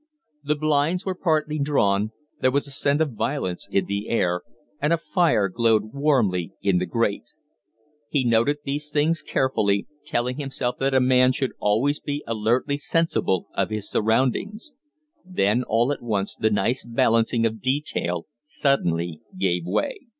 The 0.43 0.55
blinds 0.55 1.05
were 1.05 1.13
partly 1.13 1.59
drawn, 1.59 2.11
there 2.39 2.49
was 2.49 2.65
a 2.65 2.71
scent 2.71 3.01
of 3.01 3.13
violets 3.13 3.67
in 3.69 3.85
the 3.85 4.09
air, 4.09 4.41
and 4.81 4.91
a 4.91 4.97
fire 4.97 5.47
glowed 5.47 5.93
warmly 5.93 6.53
in 6.63 6.79
the 6.79 6.87
grate. 6.87 7.25
He 8.09 8.23
noted 8.23 8.57
these 8.65 8.89
things 8.89 9.21
carefully, 9.21 9.85
telling 10.03 10.37
himself 10.39 10.79
that 10.79 10.95
a 10.95 10.99
man 10.99 11.33
should 11.33 11.53
always 11.59 11.99
be 11.99 12.23
alertly 12.25 12.79
sensible 12.79 13.45
of 13.53 13.69
his 13.69 13.91
surroundings; 13.91 14.73
then 15.23 15.61
all 15.61 15.91
at 15.91 16.01
once 16.01 16.35
the 16.35 16.49
nice 16.49 16.83
balancing 16.83 17.45
of 17.45 17.61
detail 17.61 18.25
suddenly 18.43 19.21
gave 19.37 19.67
way. 19.67 19.97